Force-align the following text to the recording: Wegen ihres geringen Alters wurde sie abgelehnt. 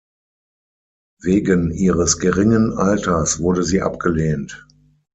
Wegen 1.21 1.69
ihres 1.69 2.17
geringen 2.17 2.73
Alters 2.73 3.37
wurde 3.39 3.61
sie 3.61 3.83
abgelehnt. 3.83 4.65